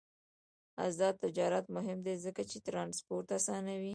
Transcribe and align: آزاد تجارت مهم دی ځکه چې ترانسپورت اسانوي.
آزاد 0.85 1.15
تجارت 1.23 1.65
مهم 1.75 1.99
دی 2.05 2.15
ځکه 2.25 2.41
چې 2.49 2.57
ترانسپورت 2.67 3.27
اسانوي. 3.37 3.89